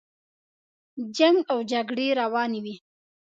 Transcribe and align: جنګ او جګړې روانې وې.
جنګ 1.17 1.37
او 1.51 1.59
جګړې 1.71 2.07
روانې 2.21 2.59
وې. 2.63 2.75